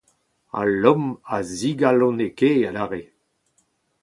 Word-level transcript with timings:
Ha 0.51 0.61
Lom 0.81 1.03
a 1.35 1.37
zigalonekae 1.57 2.55
adarre. 2.69 3.03